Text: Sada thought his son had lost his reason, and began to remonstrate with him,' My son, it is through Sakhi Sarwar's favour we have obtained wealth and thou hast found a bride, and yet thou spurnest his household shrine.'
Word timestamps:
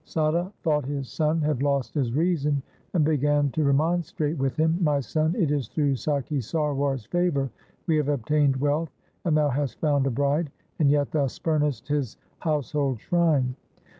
Sada 0.03 0.51
thought 0.63 0.83
his 0.87 1.07
son 1.09 1.41
had 1.41 1.61
lost 1.61 1.93
his 1.93 2.11
reason, 2.11 2.63
and 2.95 3.05
began 3.05 3.51
to 3.51 3.63
remonstrate 3.63 4.35
with 4.35 4.55
him,' 4.55 4.79
My 4.81 4.99
son, 4.99 5.35
it 5.35 5.51
is 5.51 5.67
through 5.67 5.91
Sakhi 5.93 6.41
Sarwar's 6.41 7.05
favour 7.05 7.51
we 7.85 7.97
have 7.97 8.09
obtained 8.09 8.55
wealth 8.57 8.95
and 9.25 9.37
thou 9.37 9.49
hast 9.49 9.79
found 9.79 10.07
a 10.07 10.09
bride, 10.09 10.49
and 10.79 10.89
yet 10.89 11.11
thou 11.11 11.27
spurnest 11.27 11.87
his 11.87 12.17
household 12.39 12.99
shrine.' 12.99 13.55